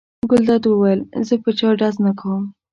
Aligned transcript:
ګلداد 0.29 0.63
وویل: 0.67 1.01
زه 1.27 1.35
په 1.43 1.49
چا 1.59 1.69
ډز 1.79 1.95
نه 2.05 2.11
کوم. 2.19 2.43